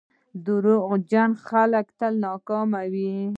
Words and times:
•دروغجن 0.45 1.31
خلک 1.47 1.85
تل 1.99 2.13
ناکام 2.25 2.69
وي. 2.91 3.11